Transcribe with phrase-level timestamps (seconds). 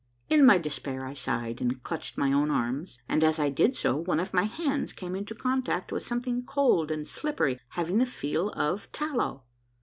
[0.31, 3.95] In my despair I sighed and clutched my own arms, and as I did so
[3.97, 8.49] one of my hands came into contact with something cold and slippery having the feel
[8.55, 9.43] of tallow.